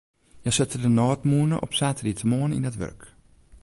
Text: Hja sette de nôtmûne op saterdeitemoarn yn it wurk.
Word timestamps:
Hja 0.43 0.51
sette 0.57 0.77
de 0.83 0.89
nôtmûne 0.97 1.57
op 1.65 1.71
saterdeitemoarn 1.77 2.55
yn 2.57 2.67
it 2.69 2.77
wurk. 2.81 3.01